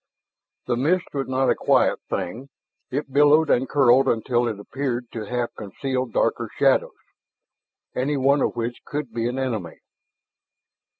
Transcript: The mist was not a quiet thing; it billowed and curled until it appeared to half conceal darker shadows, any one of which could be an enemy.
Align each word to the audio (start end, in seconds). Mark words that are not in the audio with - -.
The 0.65 0.75
mist 0.75 1.13
was 1.13 1.27
not 1.27 1.51
a 1.51 1.55
quiet 1.55 1.99
thing; 2.09 2.49
it 2.89 3.13
billowed 3.13 3.51
and 3.51 3.69
curled 3.69 4.07
until 4.07 4.47
it 4.47 4.59
appeared 4.59 5.05
to 5.11 5.25
half 5.27 5.53
conceal 5.53 6.07
darker 6.07 6.49
shadows, 6.57 6.97
any 7.95 8.17
one 8.17 8.41
of 8.41 8.55
which 8.55 8.83
could 8.83 9.13
be 9.13 9.27
an 9.27 9.37
enemy. 9.37 9.77